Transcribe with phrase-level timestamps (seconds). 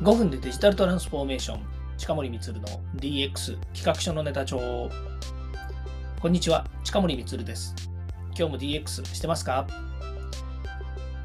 [0.00, 1.60] 5分でデジタルトランスフォーメーション。
[1.96, 2.68] 近森光の
[3.00, 4.88] DX 企画書のネタ帳。
[6.20, 6.64] こんにちは。
[6.84, 7.74] 近森光です。
[8.26, 9.66] 今日も DX してますか？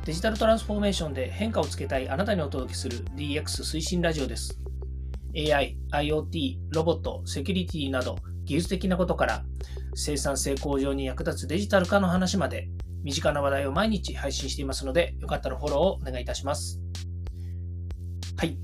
[0.06, 4.60] デジタルトランスフォーメーションで変化をつけたいあなたにお届けする DX 推進ラジオです。
[5.38, 9.46] AI、IoT、ロボット、セキュリティなど技術的なことから
[9.94, 12.70] 生産性向上に役立つデジタル化の話まで
[13.04, 16.80] 身近な話題を毎日配信していますのでよかったらフォローをお願いいたします。
[18.36, 18.58] はい。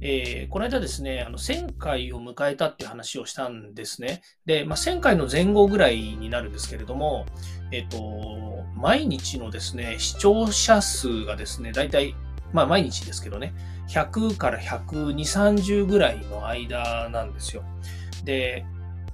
[0.00, 4.22] えー、この間ですね、あの1000回を迎えたっていう話をしたんですね。
[4.46, 7.26] で、まあ、1000回の前後ぐらいになるんですけれども、
[7.72, 12.14] えっ、ー、と、毎日のですね、視聴者数がですね、大体、
[12.52, 13.52] まあ毎日ですけどね、
[13.88, 17.64] 100から120、30ぐらいの間なんですよ。
[18.24, 18.64] で、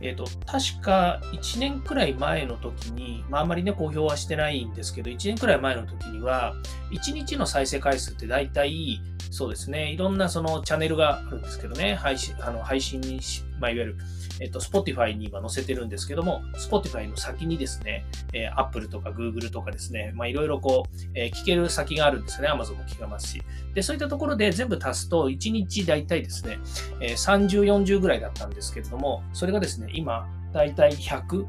[0.00, 6.54] えっ、ー、と、確か1年くらい前の時に、まああまりね、公表はしてないんですけど、1年くらい前の時には、
[6.92, 9.00] 1日の再生回数って大体、
[9.34, 9.90] そうですね。
[9.90, 13.96] いろんなそのチャンネルがあるんですけどね、配信、あの配信にしまあ、いわゆる、
[14.40, 22.48] えっと、Spotify に今載せてるんですけども、Spotify の先にですね、えー、Apple とか Google とかですね、まあ、いろいろこう、えー、聞ける先があるんですね。
[22.48, 23.42] Amazon も聞けますし。
[23.74, 26.58] で、そういったところで全部足すと、1日大体ですね、
[27.00, 31.46] えー、30、40ぐらいだったんですけれども、それがですね、今、大体100、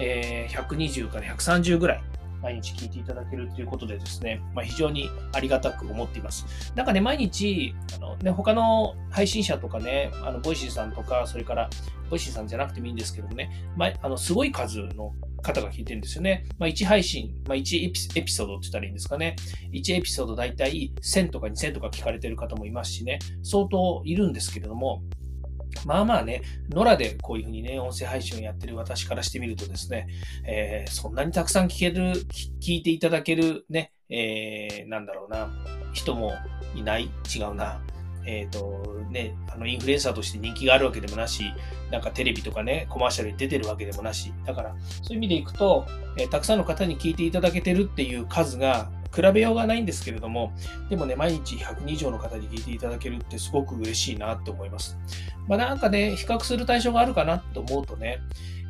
[0.00, 2.02] えー、120から130ぐらい
[2.42, 6.72] 毎日聞いていただけるということでですね、まあ、非常にありがたく思っています。
[6.74, 11.70] なんかね、毎日、あのね、他の配信者とかね、あの Voicyさんとか、それから、
[12.10, 16.46] Voicyさんじゃなくてもいいんですけどもね、まあ、あのすごい数の方が聞いてるんですよね。
[16.58, 19.36] まあ、1配信、まあ、1エピエピソードって言ったらいいんですかね。
[19.72, 25.02] 1エピソードだいたい1000とか2000とか聞かれてる方もいますしね、相当いるんですけれども、
[25.86, 30.08] まあまあね、野良でこういうふうにね、音声配信をやってる私からしてみるとですね、
[30.44, 32.12] えー、そんなにたくさん聞ける、
[32.60, 35.50] 聞いていただけるね、えー、なんだろうな、
[35.92, 36.32] 人も
[36.74, 37.80] いない、違うな。
[38.26, 41.44] えっ、ー、とね、あのインフルエンサーとして人気があるわけでもなし、
[41.90, 45.86] なんかテレビとかね、コマーシャルに出てるわけでもなし、だからそういう意味でいくと、
[46.18, 50.52] えー、たくさんの方に聞いていただけてるっていう数が比べようがないんですけれども、
[50.88, 54.98] でもね、毎日100人以上の方に聞いていただけるってすごく嬉しいなって思います。
[55.46, 58.20] まあ、なんかね、比較する対象があるかなと思うとね、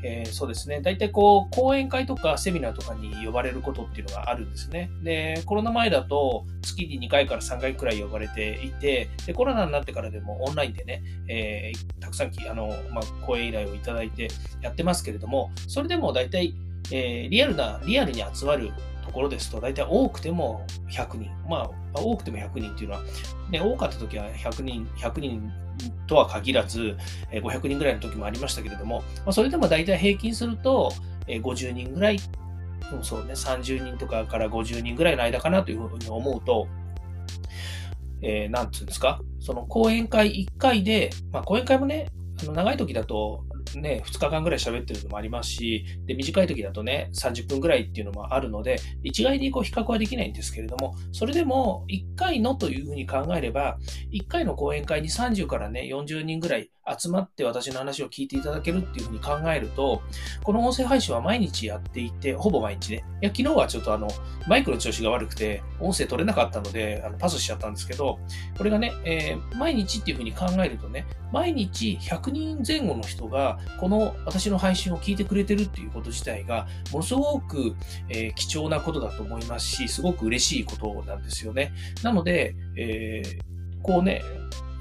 [0.02, 0.80] えー、そうですね。
[0.80, 4.90] 大体こう、講演会とかセミナーとかに呼ばれることっていうのがあるんですね。
[5.02, 14.28] で、コロナ前だと月に2回から3回くらい呼ばれていて、で、コロナになってからでもオンラインでね、えー、たくさんあの、まあ、講演依頼をいただいて
[14.60, 16.54] やってますけれども、それでも大体、
[16.92, 18.70] えー、リアルな、リアルに集まる
[19.18, 21.30] ころですと、大体多くても100人。
[21.48, 23.02] まあ、多くても100人っていうのは、
[23.50, 25.52] ね、多かった時は100人、100人
[26.06, 26.96] とは限らず、
[27.32, 30.92] 500人ぐらいの時もありましたけれども、まあ、それでも大体平均すると、
[31.26, 32.18] 50人ぐらい、
[33.02, 36.68] そうね、30人とかから50人ぐらいの間かなというふうに思うと、
[38.22, 42.06] えー、なんつうんですか、その講演会1回で、まあ、講演会もね、
[42.40, 43.44] あの長い時だと
[43.76, 53.78] ね、2日間ぐらい喋ってるのもありますし、で、短い時だとね、30分ぐらいっていうのもあるので、一概にこう比較はできないんですけれども、それでも1回のというふうに考えれば、
[54.12, 60.02] 1回の講演会に30からね、40人ぐらい集まって私の話を聞いていただけるっていうふうに考えると、
[60.42, 63.04] この音声配信は毎日やっていて、ほぼ毎日ね。
[63.22, 64.08] いや、昨日はちょっとあの、
[64.46, 68.18] マイクの調子が悪くて、音声取れなかったので、あのパスしちゃったんですけど、
[68.56, 77.74] これがね、えー、毎日っていうふうに考えるとね、毎日100人前後の人が、この私の配信を聞いてくれてるっていうこと自体が、ものすごく、
[78.08, 81.72] えー、貴重なことだと思いますし、すごく嬉しいことなんですよね。
[82.02, 84.22] なので、えー、こうね、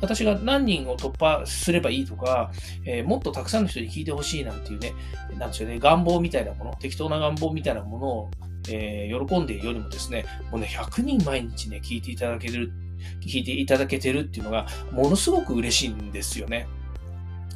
[0.01, 2.51] 私が何人を突破すればいいとか、
[2.85, 4.93] えー、もっとたくさんの人に聞いてほしいなんていうね、
[5.37, 8.31] なんでしょうね、願望みたいなもの、適当な願望みたいなものを、
[8.69, 12.71] えー、喜んでいるよりもですね、もうね、100人毎日ね、聞いていただける、
[13.21, 16.67] 聞いていただけてるっていうのが、ものすごく嬉しいんですよね。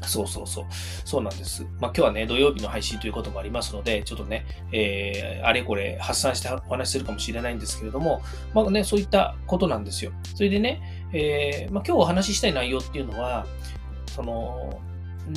[0.07, 0.65] そうそうそう。
[1.05, 1.63] そうなんです。
[1.79, 8.21] まあ今日はね、土曜日の配信ということもありますので、ちょっとね、えー、あれこれ発散してお話しするかもしれないんですけれども、
[8.53, 10.11] まあね、そういったことなんですよ。
[10.35, 10.81] それでね、
[11.13, 13.45] えー、まあ、今日お話ししたい内容っていうのは、
[14.07, 14.79] その、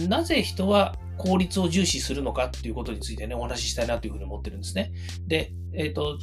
[0.08, 4.92] なぜ人は効率を重視するのかっていうことについてね、お話ししたいなというふうに思ってるんですね。
[5.26, 6.18] で、えっ、ー、と、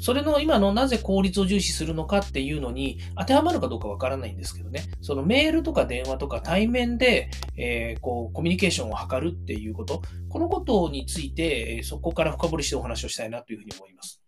[0.00, 14.23] それの今のなぜ効率を重視するのかっていうのに当てはまるかどうかわからないんですけどね、そのメールとか電話とか対面で、えー、こうコミュニケーションを図るっていうこと、このことについて、そこから深掘りしてお話をしたいなというふうに思います。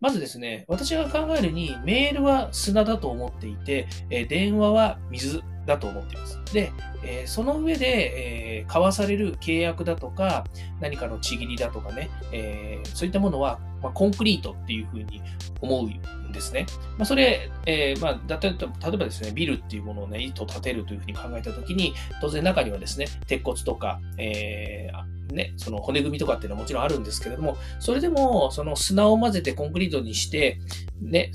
[0.00, 6.38] まずですね、私が考えるに、メールは砂だと思っていて、え電話は水だと思っています。
[6.52, 6.72] で、
[7.04, 10.44] えその上で、え交わされる契約だとか、
[10.80, 15.20] 何かのちぎりだとかね、えそういったものはまあ、コンクリートっていうふうに
[15.60, 16.64] 思うんですね。
[16.96, 21.92] まあ、それ、えー、まあ、例えばですね、ビルっていうものをね、糸立てるというふうに考えたときに、
[22.22, 30.58] 当然中にはですね、鉄骨とか、えー、ね、その骨組みとかっていうのはもちろんあるんですけれども、それでも、その砂を混ぜてコンクリートにして、
[31.00, 31.30] ね、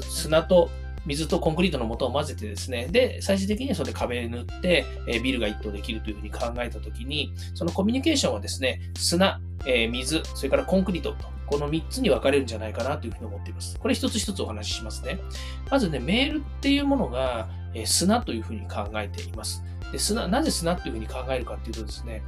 [0.00, 0.70] 砂と
[1.06, 13.78] 水とコンクリートの素を混ぜてですね、で、最終的にはそれ壁塗って、えビルが一棟できるというふうに考えたときに、そのコミュニケーションはですね、砂、え水、それからコンクリートと、この3つに分かれるんじゃないかなというふうに思っています。
[13.78, 15.20] これ一つ一つお話ししますね。
[15.70, 19.62] まずね、メールっていうものが、え砂というふうに考えています。
[19.92, 22.22] で砂なぜ砂というふうに考えるかっていうとですね、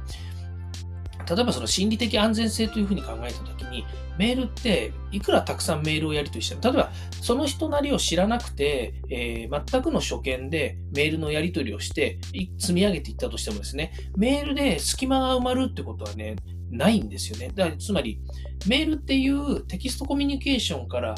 [1.27, 3.85] 例えばその心理的安全性というふうに考えたときに、
[4.17, 12.19] メールっていくらたくさんメールをやり取りしても、例えばその人なりを知らなくて、えー、全くの初見でメールのやり取りをして
[12.57, 16.35] 積み上げていったとしてもですね、メールで隙間が埋まるってことはね、
[16.69, 17.51] ないんですよね。
[17.55, 18.19] だからつまり、
[18.67, 21.15] メールっていうテキストコミュニケーションから、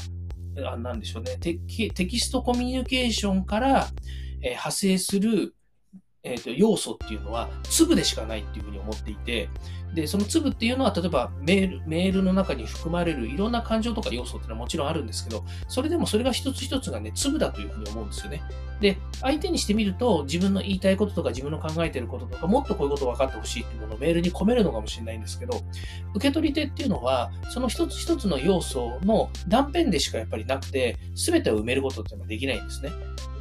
[0.65, 3.88] あなんでしょうねテキストコミュニケーションから、
[4.42, 5.56] えー、派生する
[6.24, 9.50] えーと、要素っていうのは粒でしかないっていうふうに思っていて、
[9.94, 18.42] で、その粒っていうのは、例えばメール、メールの中に含まれるいろんな感情とか要素っていうのはもちろんあるんですけど、それでもそれが一つ一つがね、粒だというふうに思うんですよね。
[18.80, 25.62] で、相手にしてみると、自分の言いたいこととか自分の考えてることとか、もっとこういうこと分かってほしいっていうものをメールに込めるのかもしれないんですけど、
[26.16, 32.92] 受け取り手っていうのは、その一つ一つの要素の断片でしかやっぱりなくて、全てを埋めることっていうのはできないんですね。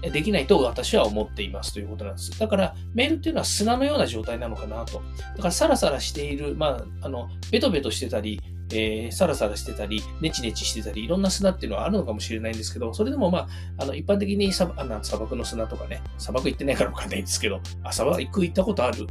[0.00, 2.38] できないと私は思っていますということなんです。
[2.38, 5.02] だからメールっていうのは砂のような状態なのかなと。
[5.37, 8.41] だからサラサラしている、まあ、あの、ベトベトしてたり、
[8.73, 13.49] えー、サラサラしてたり、ネチネチしてたり、いろんな砂っていうのはあるのかもしれないんですけど、それでもまあ、
[13.79, 19.06] あの、一般的に砂あの砂漠の砂とかね、砂漠行ってないからわかんないんですけど、あ、砂漠行ったことある？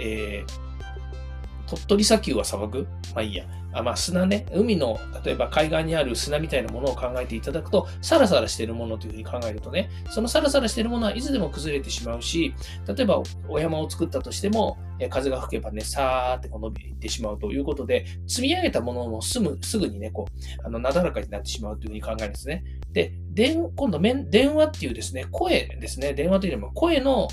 [0.00, 0.67] えー、
[1.68, 2.86] 鳥取砂丘は砂漠？
[3.14, 3.44] まあいいや。
[3.74, 12.54] あまあ、砂ね、海の、例えば海岸にある砂みたいなものを考えていただくと、サラサラしているものというふうに考えるとね、そのサラサラしているものはいつでも崩れてしまうし、
[12.86, 14.78] 例えばお山を作ったとしても、
[15.10, 22.64] 風が吹けばね、さーってこう伸びてしまうということで、積み上げたものもすぐすぐにね、こう、あの、なだらかになってしまうというふうに考えるんですね。
[22.90, 27.28] で、電今度電話っていうですね、声ですね、電話というよりも声の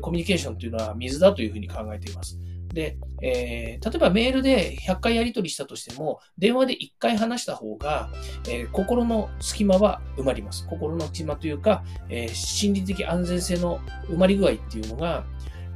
[0.00, 2.38] コミュニケーションというのは水だというふうに考えています。
[2.72, 8.10] で、えー、例えばメールで100回やり取りしたとしても、電話で1回話した方が、
[8.48, 10.66] えー、心の隙間は埋まります。
[10.68, 15.24] 心の隙間というか、えー、心理的安全性の埋まり具合っていうのが、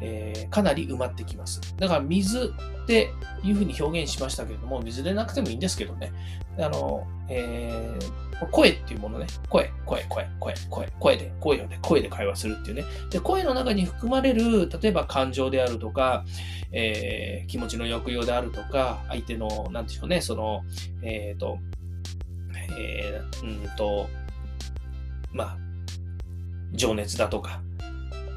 [0.01, 1.61] えかなり埋まってきます。
[1.79, 2.53] だから水
[2.83, 3.11] って
[3.43, 6.13] いうふうに表現しましたけれども、水でなくてもいいんですけどね。
[6.59, 12.85] あの、えー声っていうものね、声、声、声、声、声、声で、声をね、声で会話するっていうね。
[13.11, 16.25] で、声の中に含まれる、例えば感情であるとか、
[16.73, 20.63] えー、気持ちの抑揚であるとか、相手の、なんでしょうね、その、
[21.03, 21.59] えっ、ー、と、
[22.79, 24.09] えー、うんと、
[25.33, 25.59] まあ、
[26.73, 27.63] 情熱だとか、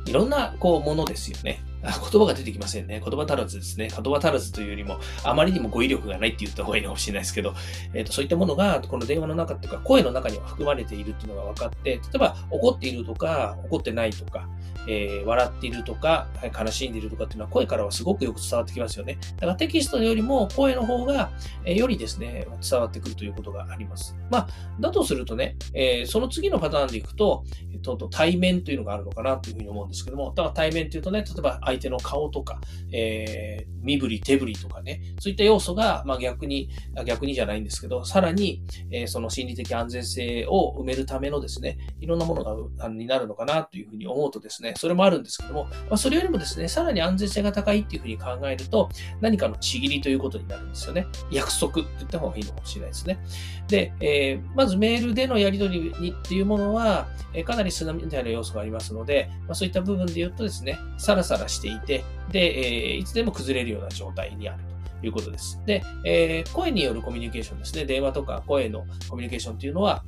[0.07, 1.61] いろんな、こう、ものですよね。
[1.91, 3.01] 言葉が出てきませんね。
[3.03, 3.89] 言葉足らずですね。
[3.89, 7.53] 言葉足らずというよりも、あまりにも語彙力がないって言った方がいいのかもしれないですけど、
[7.93, 14.47] えーと、そういったものが、この電話の中とか、声の中には含まれているっていうのが分かって、例えば怒っているとか、怒ってないとか、
[14.87, 19.17] えー、笑っているとか、悲しんでいるとかっていうのは声からはすごくよく伝わってきますよね。
[19.35, 21.31] だからテキストよりも声の方が、
[21.65, 24.15] えー、よりですね、伝わってくるということがあります。
[24.29, 24.47] まあ、
[24.79, 32.59] だとするとね、え、その次のパターンでいくと、えっと、対面というのがあるのかなというふうに思うんですけども、だから対面というとね、例えば相手の顔とか、
[32.91, 36.69] えー、身振り手振りとかね、そういった要素が、まあ、逆に、
[37.05, 42.43] 逆にじゃないんですけど、さらに、えー、その心理的安全性を埋めるためのですね、いろんなもの
[42.77, 48.89] が、になるのかなというふうに思うとですね、それもあるんですけども、まあ、それよりもですね、さらに安全性が高いっていうふうに考えると、
[49.21, 51.05] 何かのちぎりということになるんですよね。
[51.31, 53.19] 約束って言った方がいいのかもしれないですね。
[53.67, 64.63] で、えー、まずメールでのやり取りにっていうものは、え、かなり砂みたいな要素がありますので、まあ、そういった部分で言うとですね、サラサラしていて、で、えー、いつでも崩れるような状態にある
[65.01, 65.61] ということです。
[65.65, 67.85] で、えー、声によるコミュニケーションですね。
[67.85, 70.03] 電話とか声のコミュニケーションっていうのは、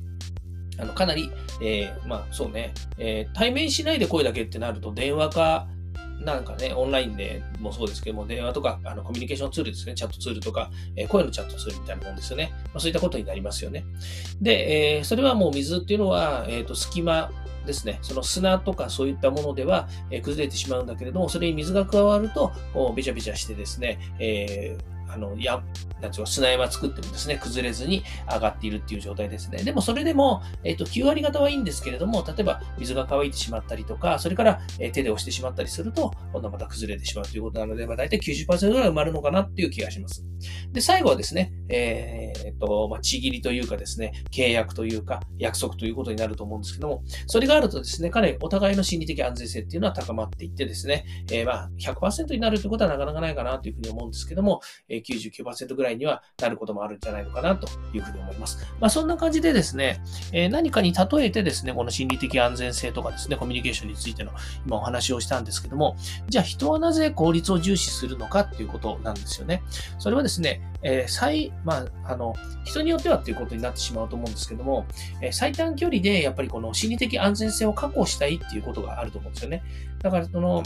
[0.79, 1.29] あのかなり、
[1.61, 5.67] えー、まあそうね、えー、対面しないで声だけってなると電話か、
[6.21, 12.51] なんかね、オンラインでもそうですけども、電話とかあのコミュニケーションツールですね、チャットツールとか、えー、声のチャットツールみたいなもんですよね。
[12.65, 13.85] まあ、そういったことになりますよね。
[14.41, 17.31] で、えー、それはもう水っていうのは、えっ、ー、と、隙間
[17.65, 22.51] ですね、その砂とかそういったものでは、え崩れてしまうんだけれども、それに水が加わると、
[22.95, 25.61] べちゃべちゃしてですね、えーあの、や、
[26.01, 29.63] なんつう、砂山作ってもですね、崩れずに上がっているっていう状態ですね。
[29.63, 40.23] でもそれでも、えっ、と、9割方はいいんですけれども、例えば水が乾いてしまったりとか、それから、え手で押してしまったりすると、今度また崩れてしまうということなので、まあ、大体90%ぐらい埋まるのかなっていう気がします。
[40.71, 58.65] で、最後はですね、えー、っと、まあ、ちぎりというかですね、契約というか、約束ということになると思うんですけども、それがあるとですね、かなりお互いの心理的安全性っていうのは高まっていってですね、えー、まあ100%になるということはなかなかないかなというふうに思うんですけども、え、99%ぐらいにはなることもあるんじゃないのかなというふうに思います。
[58.79, 60.01] まあそんな感じでですね、
[60.31, 64.31] えー、何かに例えてですね、この心理的安全性とかですね、コミュニケーションについての
[64.65, 65.95] 今お話をしたんですけども、
[66.27, 69.63] じゃあ人はなぜ効率を重視するのかっていうことなんですよね。
[69.97, 74.85] それはですね、えー、最、まあ、あの、人によってはっていうことになってしまうと思うんですけども、
[75.21, 79.63] えー、最短距離でやっぱりこの心理的安全性を確保したいっていうことがあると思うんですよね。
[80.01, 80.63] だから、その、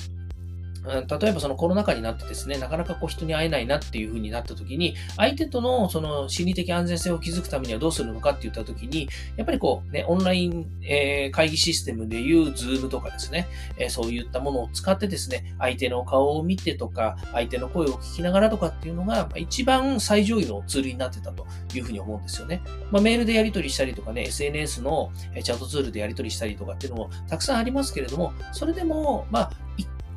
[0.86, 13.48] 例えばそのコロナ禍になってですね、なかなかこう人に会えないなっていう風になった時に、相手とのその心理的安全性を築くためにはどうするのかって言った時に、やっぱりこうね、オンライン、え、会議システムでいう Zoom とかですね、
[13.78, 22.62] え、そういったものを使ってですね、相手の顔を見てとか、相手の声を聞きながらとかっていうのが、一番最上位のツールになってたというふうに思うんですよね。
[22.92, 25.12] まあ、メールでやり取りしたりとかね、SNS の
[25.42, 29.52] チャットツールでやり取りしたりとかっていうのもたくさんありますけれども、それでも、まあ、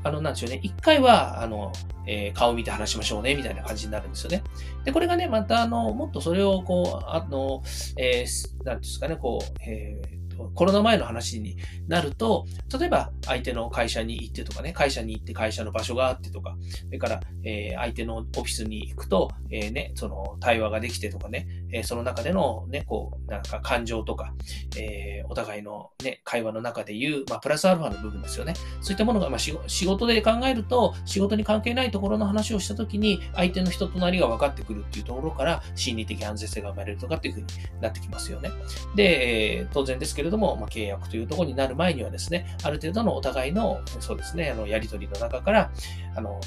[0.06, 1.72] あの、なんでしょうね、一回は、あの、
[2.06, 4.42] えー、顔見て話しましょうね、みたいな感じになるんですよね。
[4.84, 7.62] で、これがね、また、あの、もっとそれを、こう、あの、
[7.98, 10.16] えー、なんですかね、こう、えー
[10.54, 11.56] コロナ前の話に
[11.88, 12.46] なると、
[12.78, 24.32] 例えば相手の会社に行ってとかね、会社に行って会社の場所があってとか、それから、えー、相手のオフィスに行くと、えー、ね、その対話ができてとかね、え、その中でのね、こう、なんか感情とか、
[24.78, 28.54] えお互いのね、会話の中で言う、まあ、プラスアルファの部分ですよね。
[28.80, 29.52] そういったものが、まあ、仕
[29.84, 37.46] 事で考えると、仕事に関係ないところの話をしたときに、相手の人となりが分かってくるっていうところから、心理的安全性が生まれるとかっていうふうに
[37.80, 38.50] なってきますよね。
[38.94, 45.70] で、当然ですけれども、まあ、契約というところになる前にはですね、ある程度のお互いの、そうですね、あの、やりとりの中から、
[46.14, 46.40] あの、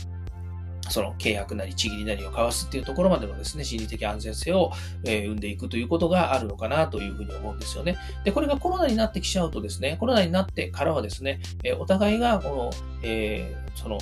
[0.90, 4.72] その契約なり、ちぎりなりを交わすっていうところまでのですね、心理的安全性を、
[5.06, 7.98] え生んでいくということがあるのかなというふうに思うんですよね。
[8.24, 12.70] で、これがコロナになってきちゃうとですね、コロナになってからはですね、えお互いがこの、
[13.04, 13.98] えー、その、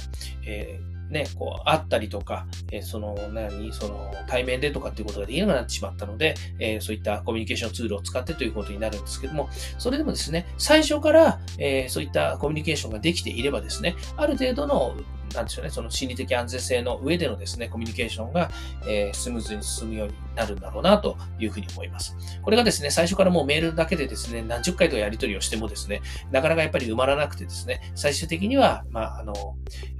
[0.45, 14.95] えーね、こう、会ったりとか、えー、その、何、その、対面でとかっていうことができなくなってしまったので、えー、そういったコミュニケーションツールを使ってということになるんですけども、それでもですね、最初から、えー、そういったコミュニケーションができていればですね、ある程度の
[15.33, 18.49] なんでしょうね、その心理的安全性の上でのですね、コミュニケーションが、
[18.87, 22.15] えー、スムーズに進むようになるんだろうなというふうに思います。
[22.41, 29.33] これがですね、最初からもうメールだけでですね、何十回とやり取りをしてもですね、なかなかやっぱり埋まらなくてですね、最終的には、まあ、あの、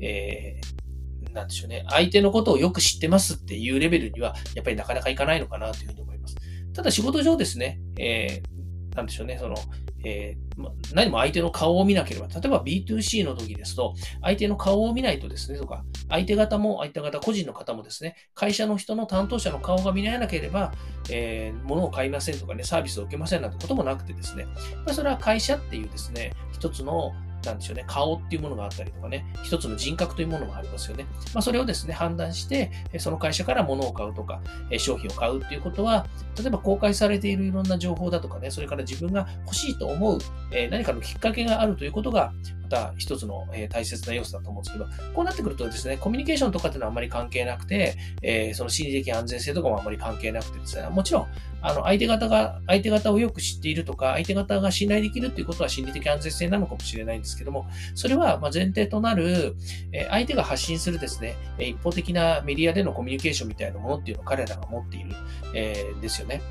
[0.01, 6.36] えー、なんでしょうね、相手のことをよく知ってますっていうレベルには、やっぱりなかなかいかないのかなというふうに思います。
[6.74, 9.55] ただ仕事上ですね、えー、なんでしょうね、その、
[10.04, 20.74] えー、何も相手の顔を見なければ、例えば B2C の時ですと、相手の顔を見ないとですね、とか、相手方も、相手方、個人の方もですね、会社の人の担当者の顔が見られなければ、
[21.10, 24.46] えー、物を買いませんとかね、サービスを受けませんなんてこともなくてですね、
[24.92, 27.13] それは会社っていうですね、一つの
[27.44, 31.06] なんでしょうね、顔っていうものがあったりとかね、一つの人格というものもありますよね。
[31.34, 34.41] まあ、それをですね、判断して、その会社から物を買うとか、
[34.77, 36.06] 商品を買うっていうことは、
[36.38, 40.20] 例えば公開されているいろんな情報だとかね、それから自分が欲しいと思う
[40.70, 47.96] 何かのきっかけがあるということが、また一つの大切な要素だと思うんですけど、こうなってくるとですね、コミュニケーションとかっていうのはあんまり関係なくて、
[48.53, 51.27] その心理的安全性とかもあんまり関係なくてですね、もちろん、
[51.62, 59.55] あの、相手方が、相手方をよく知っているとか、相手方が信頼できるっていうことは心理的安全性なのかもしれないんですですけども、それは前提となる、
[60.10, 65.15] 相手が発信するですね、一方的なメディアでのコミュニケーションみたいなものっていうのを彼らが持っている、
[65.53, 66.41] えー、ですよね。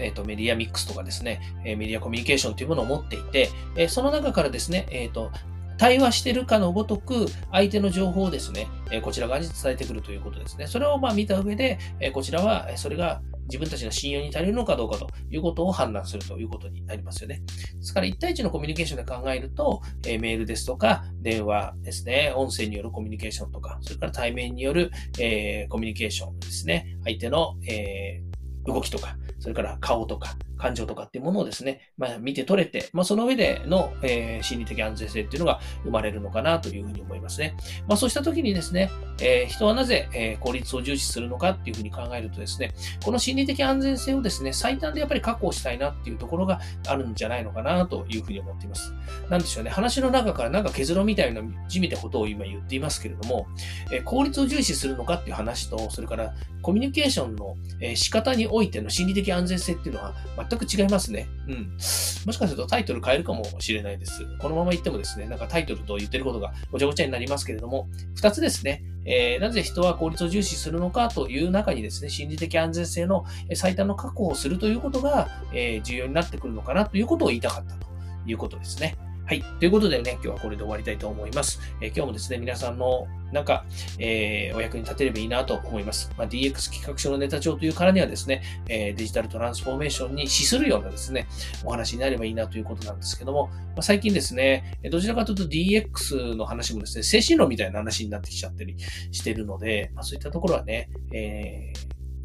[0.00, 5.30] えっ、ー、と、メディアミックスとかですね、えメディアコミュニケーションというものを持っていて、えその中からですね、えっ、ー、と、
[5.78, 8.66] 対話してるかのごとく、相手の情報をですね、
[9.02, 10.66] こちら側に伝えてくるということですね。
[10.66, 11.78] それをまあ見た上で、
[12.14, 17.42] こちらは、それが自分たちの信用に足りるのかどうかということを判断するということになりますよね。
[17.46, 28.36] ですから、1対1のコミュニケーションで考えると、えメールですとか、電話ですね、音声によるコミュニケーションとか、それから対面による、えコミュニケーションですね、相手の、えー
[28.66, 37.56] 動きとか、それから顔とか、感情とかっていうものをですね、まあ、見て取れて、まあ、その上での、えー、心理的安全性っていうのが生まれるのかなというふうに思いますね。
[37.86, 42.72] まあ、そうした時にですね、えー、人はなぜ、えー、効率を重視するのかっていうふうに考えるとですね、
[43.04, 48.92] この心理的安全性をですね、最短でやっぱり確保したいなっていうところがあるんじゃないのかなというふうに思っています。
[49.30, 53.46] なんでしょうね、話の中からなんか削ろうみたいな地味なことを今言っていますけれども、
[53.92, 60.14] え効率を重視するのかっていう話と、それからコミュニケーションの、え仕方においての心理的安全性っていうのは
[60.48, 61.28] 全く違いますね。
[61.48, 61.72] うん。
[61.72, 64.24] もしかするとタイトル変えるかもしれないです。
[64.38, 73.24] このまま言ってもですね、なんかタイトルと言ってることがごちゃごちゃになりますけれども、二つですね、えー、なぜ人は効率を重視するのかという中にですね、心理的安全性の
[73.54, 77.86] 最短の確保をするということが、えー、重要になってくるのかなということを言いたかったと
[78.26, 78.96] いうことですね。
[79.26, 79.42] はい。
[79.58, 81.58] ということでね、今日はこれで終わりたいと思います。
[81.80, 83.64] えー、今日もですね、皆さんのなんか、
[83.98, 86.12] えー、お役に立てればいいなと思います。
[86.16, 91.26] まあ、DX 企画書のネタ帳というからにはですね、えー、デジタルトランスフォーメーションに資するようなですね、
[91.64, 98.76] お話になればいいなということなんですけども、まあ、最近ですね、どちらかというと DX の話もですね、精神論みたいな話になってきちゃったり
[99.10, 101.72] してるので、まあ、そういったところはね、え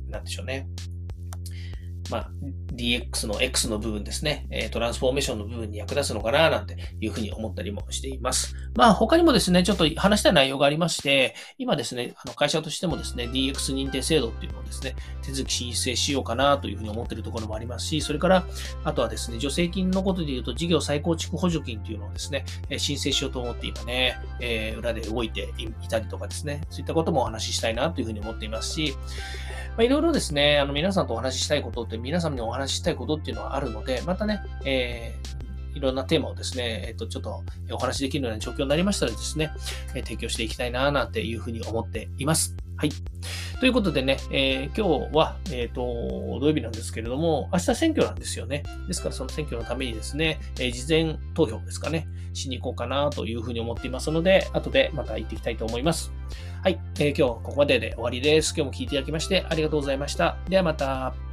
[0.07, 0.67] ー、なんでしょうね。
[2.11, 2.31] まあ、
[2.73, 8.55] DX の X の部分ですね、トランスフォーメーションの部分に役立つのかななんていうふうに思ったりもしています。
[8.75, 18.45] まあ他にもですね、ちょっと話した内容がありまして、今ですね、あの会社としてもですね、DX 認定制度っていうのをですね、手続き申請しようかなというふうに思っているところもありますし、それから、
[18.83, 22.45] あとはですね、助成金のことで言うと、事業再構築補助金っていうのをですね、
[22.77, 28.95] 申請しようと思って今ね、えー、裏で動いていたりとかですね、そういったこともお話ししたいなというふうに思っていますし、
[29.71, 39.51] まあ、いろいろですね、あの皆さんとお話ししたいことって、皆さんにお話ししたいことっていうのはあるので、またね、えー、いろんなテーマをですね、えっ、と、ちょっとお話しできるような状況になりましたらですね、
[39.95, 42.55] え提供していきたいな、なんていうふうに思っています。
[42.77, 42.91] はい。
[43.59, 45.83] ということでね、えー、今日は、えっ、ー、と、
[46.39, 48.63] 土曜日なんですけれども、明日選挙なんですよね。
[48.87, 56.11] ですからその選挙のためにですね、えー、事前投票ですかね、しに行こうかなというふうに思っていますので、後でまた行っていきたいと思います。
[56.63, 58.53] はい、え、今日はここまでで終わりです。
[58.57, 60.37] 今日も聞いていただきましてありがとうございました。
[60.49, 61.30] ではまた。